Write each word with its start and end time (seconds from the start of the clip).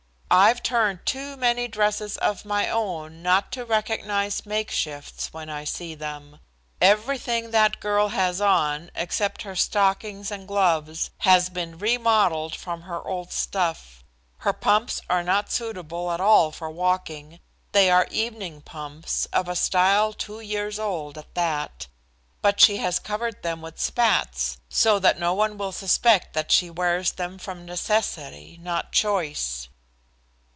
"I've 0.33 0.63
turned 0.63 1.05
too 1.05 1.35
many 1.35 1.67
dresses 1.67 2.15
of 2.15 2.45
my 2.45 2.69
own 2.69 3.21
not 3.21 3.51
to 3.51 3.65
recognize 3.65 4.45
makeshifts 4.45 5.33
when 5.33 5.49
I 5.49 5.65
see 5.65 5.93
them. 5.93 6.39
Everything 6.79 7.51
that 7.51 7.81
girl 7.81 8.07
has 8.07 8.39
on 8.39 8.91
except 8.95 9.41
her 9.41 9.57
stockings 9.57 10.31
and 10.31 10.47
gloves 10.47 11.09
has 11.27 11.49
been 11.49 11.77
remodelled 11.77 12.55
from 12.55 12.83
her 12.83 13.05
old 13.05 13.33
stuff. 13.33 14.05
Her 14.37 14.53
pumps 14.53 15.01
are 15.09 15.21
not 15.21 15.51
suitable 15.51 16.09
at 16.13 16.21
all 16.21 16.53
for 16.53 16.69
walking; 16.69 17.41
they 17.73 17.89
are 17.91 18.07
evening 18.09 18.61
pumps, 18.61 19.25
of 19.33 19.49
a 19.49 19.55
style 19.57 20.13
two 20.13 20.39
years 20.39 20.79
old 20.79 21.17
at 21.17 21.35
that. 21.35 21.87
But 22.41 22.61
she 22.61 22.77
has 22.77 22.99
covered 22.99 23.43
them 23.43 23.61
with 23.61 23.81
spats, 23.81 24.59
so 24.69 24.97
that 24.97 25.19
no 25.19 25.33
one 25.33 25.57
will 25.57 25.73
suspect 25.73 26.31
that 26.35 26.53
she 26.53 26.69
wears 26.69 27.11
them 27.11 27.37
from 27.37 27.65
necessity, 27.65 28.57
not 28.61 28.93
choice." 28.93 29.67